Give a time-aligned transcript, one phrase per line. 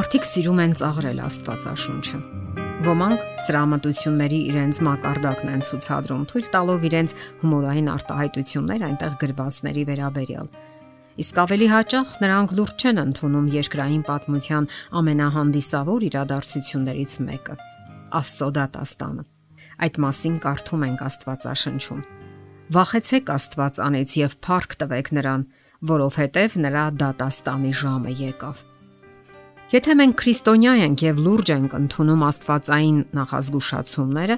[0.00, 2.18] Մարդիկ սիրում են ծաղրել Աստվածաշունչը։
[2.86, 7.12] Ոմանք սրամտությունների իրենց մակարդակն են ցուցադրում, թույլ տալով իրենց
[7.42, 10.48] հումորային արտահայտություններ այնտեղ գրվածների վերաբերյալ։
[11.20, 14.70] Իսկ ավելի հաճախ նրանք լուրջ չեն ընդունում երկրային պատմության
[15.02, 17.58] ամենահանդիսավոր իրադարձություններից մեկը՝
[18.24, 19.28] Աստծո դատաստանը։
[19.84, 22.02] Այդ մասին կարդում ենք Աստվածաշնչում։
[22.72, 25.46] Վախեցեք Աստված անեց եւ փառք տվեք նրան,
[25.92, 28.68] որովհետեւ նրա դատաստանի ժամը եկավ
[29.70, 34.36] Եթե մենք քրիստոնյա ենք եւ լուրջ ենք ընդունում Աստվածային նախազգուշացումները,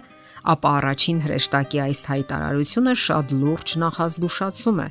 [0.52, 4.86] ապա առաջին հրեշտակի այս հայտարարությունը շատ լուրջ նախազգուշացում է,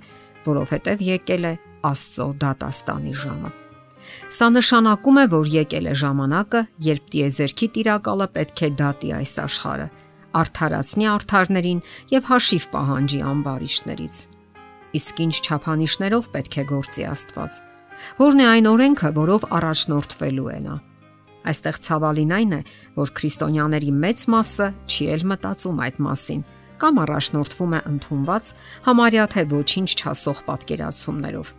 [0.50, 1.54] որովհետեւ եկել է
[1.92, 3.54] Աստծո դատաստանի ժամը։
[4.42, 9.90] Սա նշանակում է, որ եկել է ժամանակը, երբ տիեզերքի տիրակալը պետք է դատի այս աշխարհը,
[10.42, 11.84] արթարացնի արթարներին
[12.18, 14.24] եւ հաշիվ պահանջի ամբարիշներից։
[15.02, 17.68] Իսկ ինչ չափանիշներով պետք է գործի Աստված
[18.22, 20.78] Որն է այն օրենքը, որով առաջնորդվելու է նա։
[21.42, 22.62] Այստեղ ցավալին այն է,
[23.02, 26.42] որ քրիստոնյաների մեծ մասը չի էլ մտածում այդ մասին
[26.82, 28.48] կամ առաջնորդվում է ընդունված
[28.88, 31.52] համարյա թե ոչինչ չասող պատկերացումներով։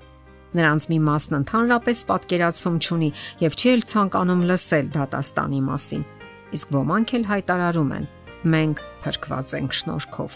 [0.53, 3.11] Նրանց մի մասն ընդհանրապես պատկերացում չունի
[3.43, 6.03] եւ չի էլ ցանկանում լսել դատաստանի մասին։
[6.59, 8.07] Իսկ ոմանք էլ հայտարարում են.
[8.43, 10.33] մենք փրկված ենք շնորհքով։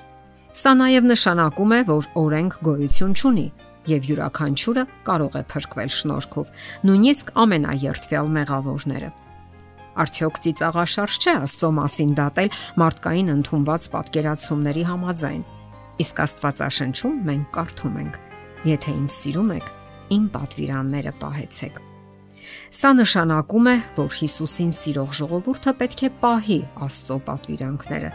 [0.56, 3.47] Սա նաև նշանակում է, որ օրենք գոյություն չունի
[3.91, 6.51] եւ յուրաքանչյուրը կարող է փրկվել շնորհքով,
[6.87, 9.11] նույնիսկ ամենաերթվյալ մեղավորները։
[9.97, 15.42] Արդյոք ծիծաղաշարժ չէ Աստծո մասին դատել մարդկային ընդունված պատկերացումների համաձայն։
[16.05, 18.19] Իսկ Աստվածաշնչում մենք կարդում ենք.
[18.67, 19.69] Եթե ինձ սիրում եք,
[20.17, 21.84] իմ պատվիրանները պահեցեք։
[22.77, 28.11] Սա նշանակում է, որ Հիսուսին սիրող ժողովուրդը պետք է պահի Աստծո պատվիրանքները,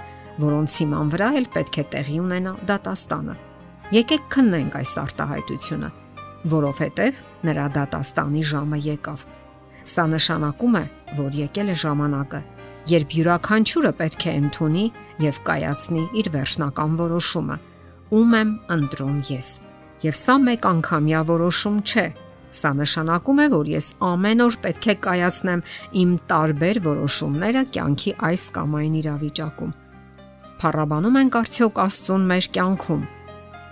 [0.45, 3.35] որոնց հիման վրա էլ պետք է տեղի ունենա դատաստանը։
[3.91, 5.87] Եկեք քննենք այս արտահայտությունը,
[6.51, 9.25] որովհետև նրա դատաստանի ժամը եկավ։
[9.91, 10.83] Սա նշանակում է,
[11.17, 12.41] որ եկել է ժամանակը,
[12.91, 14.85] երբ յուրաքանչյուրը պետք է ընդունի
[15.27, 17.59] եւ կայացնի իր վերջնական որոշումը.
[18.15, 18.49] ում եմ
[18.79, 19.47] ընտրում ես։
[20.07, 22.07] Եվ սա մեկ անգամյա որոշում չէ։
[22.51, 25.61] Սա նշանակում է, որ ես ամեն օր պետք է կայացնեմ
[25.99, 29.71] իմ տարբեր որոշումները կյանքի այս կամ այն իրավիճակում։
[30.63, 33.03] Փառաբանում ենք արդյոք Աստծուն մեր կյանքում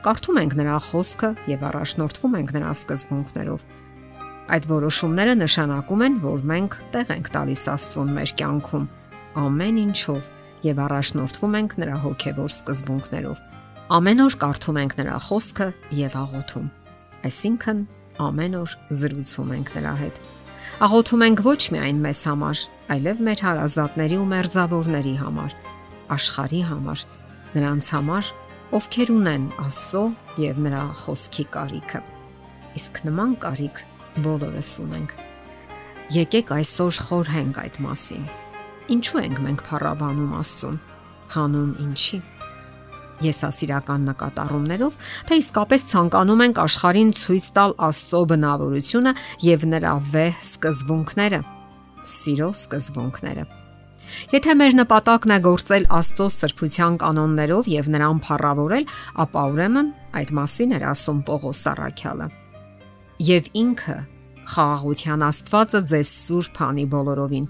[0.05, 3.63] կարդում ենք նրա խոսքը եւ առաջնորդվում ենք նրա սկզբունքներով։
[4.49, 8.85] Այդ որոշումները նշանակում են, որ մենք տեղ ենք տալիս Աստծուն մեր կյանքում
[9.43, 10.29] ամեն ինչով
[10.65, 13.43] եւ առաջնորդվում ենք նրա հոգեվոր սկզբունքներով։
[13.99, 15.67] Ամեն օր կարդում ենք նրա խոսքը
[15.99, 16.67] եւ աղոթում։
[17.29, 17.79] Այսինքն
[18.25, 20.19] ամեն օր զրուցում ենք նրա հետ։
[20.89, 22.61] Աղոթում ենք ոչ միայն մեզ համար,
[22.95, 25.55] այլև մեր հարազատների ու մերձավորների համար,
[26.15, 27.03] աշխարհի համար,
[27.55, 28.31] նրանց համար,
[28.69, 30.01] ովքեր ունեն Աստծո
[30.37, 32.01] եւ նրա խոսքի կարիքը։
[32.77, 33.79] Իսկ նման կարիք
[34.21, 35.15] բոլորս ունենք։
[36.13, 38.27] Եկեք այսօր խորհենք այդ մասին։
[38.93, 40.77] Ինչու ենք մենք փառաբանում Աստծուն։
[41.33, 42.19] Հանուն ինչի։
[43.25, 49.15] Եսասիրական նկատառումներով, թե իսկապես ցանկանում ենք աշխարհին ցույց տալ Աստծո բնավորությունը
[49.49, 51.41] եւ նրա վեհ սկզբունքները։
[52.13, 53.58] Սիրո սկզբունքները
[54.33, 58.85] Եթե մեր նպատակն է գործել Աստծո սրբության կանոններով եւ նրան փառավորել,
[59.25, 59.89] ապա ուրեմն
[60.19, 62.27] այդ մասին էր ասում Պողոս Արաքյալը։
[63.29, 63.97] Եվ ինքը
[64.49, 67.49] խաղաղության Աստվածը ձեզ սուրբ անի բոլորովին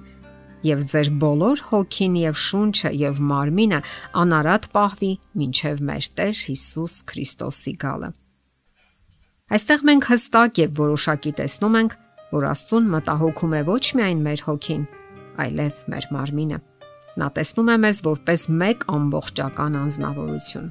[0.66, 3.80] եւ ձեր բոլոր հոգին եւ շունչը եւ մարմինը
[4.24, 8.10] անարատ պահվի մինչեւ մեր Տեր Հիսուս Քրիստոսի գալը։
[9.50, 11.94] Այստեղ մենք հստակ եւ որոշակի տեսնում ենք,
[12.36, 14.84] որ Աստծուն մտահոգում է ոչ միայն մեր հոգին,
[15.44, 16.60] այլև մեր մարմինը։
[17.20, 20.68] Նա տեսնում է մեզ որպես մեկ ամբողջական անznավորություն։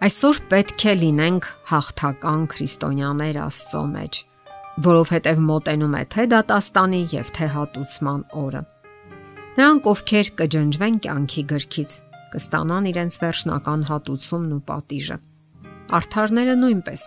[0.00, 4.20] Այսօր պետք է լինենք հաղթական քրիստոնյաներ Աստծո մեջ,
[4.86, 8.62] որովհետև մոտենում է թե դատաստանի եւ թե հատուցման օրը։
[9.60, 11.96] Նրանք ովքեր կջնջվեն կյանքի գրքից,
[12.30, 15.16] կստանան իրենց վերջնական հատուցումն ու պատիժը։
[16.00, 17.06] Արթարները նույնպես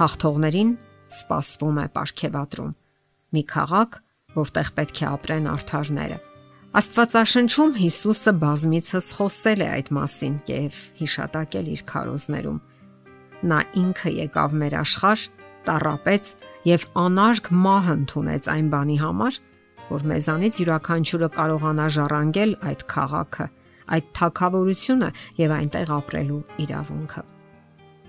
[0.00, 0.70] հաղթողներին
[1.14, 2.72] սпасվում է ապարքեվատրում։
[3.34, 3.98] Մի խաղակ
[4.36, 6.18] որտեղ պետք է ապրեն արթարները։
[6.80, 12.60] Աստվածաշնչում Հիսուսը բազմիցս խոսել է այդ մասին եւ հիշատակել իր քարոզներում։
[13.50, 15.24] Նա ինքը եկավ մեր աշխարհ,
[15.66, 16.30] տարապեց
[16.70, 19.40] եւ անարգ մահ ընդունեց այն բանի համար,
[19.90, 23.46] որ մեզանից յուրաքանչյուրը կարողանա ժառանգել այդ քաղաքը,
[23.90, 25.12] այդ թակավորությունը
[25.42, 27.22] եւ այնտեղ ապրելու իրավունքը։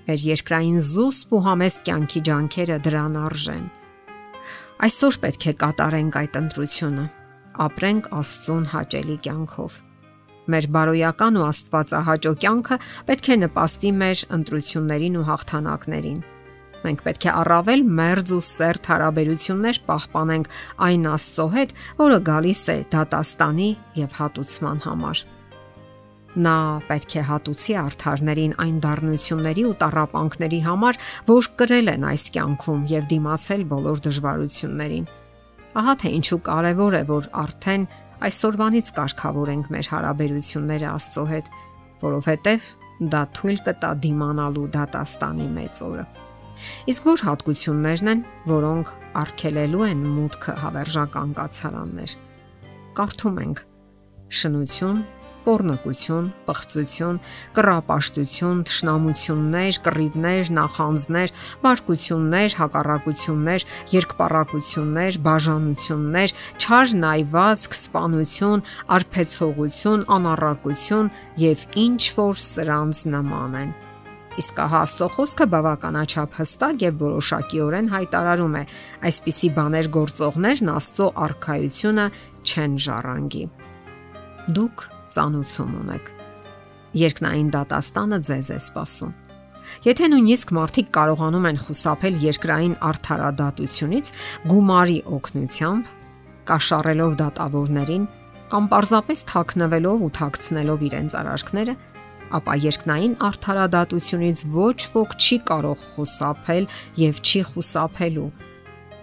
[0.06, 3.66] Մեր երկրային զուսպ ու համեստ կյանքի ջանքերը դրան արժեն
[4.82, 7.02] Այսօր պետք է կատարենք այդ ընտրությունը։
[7.62, 9.74] Ապրենք Աստծուն հաճելի կյանքով։
[10.50, 12.78] Մեր բարոյական ու Աստվածահաճո կյանքը
[13.12, 16.18] պետք է նպաստի մեր ընտրություններին ու հաղթանակներին։
[16.82, 20.50] Մենք պետք է առավել մերձ ու սերտ հարաբերություններ պահպանենք
[20.90, 23.70] այն Աստծո հետ, որը գալիս է դատաստանի
[24.02, 25.24] եւ հատուցման համար։
[26.32, 26.58] Նա
[26.88, 33.10] պետք է հատուցի արթարներին այն դառնությունների ու տարապանքների համար, որ կրել են այս կյանքում եւ
[33.12, 35.10] դիմացել բոլոր դժվարություններին։
[35.82, 37.84] Ահա թե ինչու կարևոր է, որ արդեն
[38.32, 41.52] այսօրվանից կարգավորենք մեր հարաբերությունները Աստծո հետ,
[42.02, 42.72] որովհետեւ
[43.12, 46.06] դա թույլ կտա դիմանալու դատաստանի մեծ օրը։
[46.92, 48.92] Իսկ որ հատկություններն են, որոնք
[49.22, 52.14] արգելելու են մուտքը հավերժական կացարաններ։
[53.00, 53.64] Կարդում ենք.
[54.32, 55.00] շնություն,
[55.42, 57.20] Պորնակություն, պղծություն,
[57.58, 61.34] կռապաշտություն, թշնամություններ, կռիվներ, նախանձներ,
[61.66, 63.66] բարկություններ, հակառակություններ,
[63.96, 68.66] երկպարակություններ, բաժանություններ, չար նայվածք, սպանություն,
[69.02, 73.74] արփեցողություն, անառակություն եւ ինչ որ սրանց նման են։
[74.40, 78.64] Իսկ ահա Աստծո խոսքը բավականաչափ հստակ եւ որոշակիորեն հայտարարում է.
[79.10, 82.06] այսպիսի բաներ գործողներն Աստծո արխայությունը
[82.48, 83.44] չեն ժառանգի։
[84.56, 86.14] Դուք ծանուցում ունեք։
[87.02, 89.14] Երկնային դատաստանը ձեզ է սպասում։
[89.86, 94.12] Եթե նույնիսկ մարդիկ կարողանում են խուսափել երկրային արդարադատությունից
[94.52, 95.94] գումարի օգնությամբ,
[96.52, 98.06] կաշառելով դատավորներին
[98.52, 101.76] կամ պարզապես թաքնվելով ու թաքցնելով իրենց արարքները,
[102.42, 106.70] ապա երկնային արդարադատությունից ոչ ոք չի կարող խուսափել
[107.02, 108.30] եւ չի խուսափելու։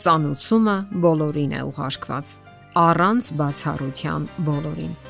[0.04, 2.38] Ծանուցումը բոլորին է ուղարկված,
[2.86, 5.07] առանց բացառության բոլորին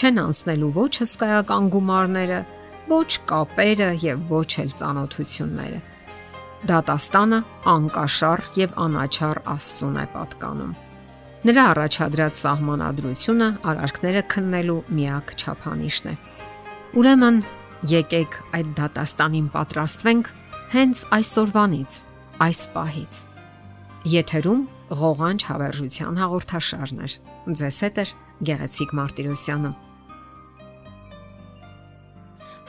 [0.00, 2.36] չեն անցնելու ոչ հսկայական գումարները,
[2.88, 5.80] ոչ կապերը եւ ոչ էլ ծանոթությունները։
[6.70, 7.40] Դատաստանը
[7.72, 10.72] անկաշար եւ անաչառ Աստծուն է պատկանում։
[11.50, 16.14] Նրա առաջադրած սահմանադրությունը արարքները քննելու միակ չափանիշն է։
[17.00, 17.42] Ուրեմն
[17.94, 20.32] եկեք այդ դատաստանին պատրաստվենք
[20.74, 22.00] հենց այսօրվանից,
[22.44, 23.20] այս պահից։
[24.20, 24.64] Եթերում
[25.00, 27.08] ղողանջ հավերժության հաղորդաշարն է։
[27.60, 28.06] Ձեզ հետ է
[28.50, 29.89] Գեղեցիկ Մարտիրոսյանը։